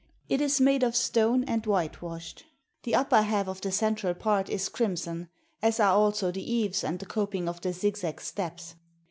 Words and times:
It 0.27 0.41
is 0.41 0.59
made 0.59 0.81
of 0.81 0.95
stone 0.95 1.43
and 1.43 1.63
whitewashed. 1.63 2.45
The 2.81 2.95
upper 2.95 3.21
half 3.21 3.47
of 3.47 3.61
the 3.61 3.71
central 3.71 4.15
part 4.15 4.49
is 4.49 4.67
crimson, 4.67 5.29
as 5.61 5.79
are 5.79 5.93
also 5.93 6.31
the 6.31 6.41
eaves 6.51 6.83
and 6.83 6.97
the 6.97 7.05
coping 7.05 7.47
of 7.47 7.61
the 7.61 7.71
zigzag 7.71 8.19
steps. 8.19 8.73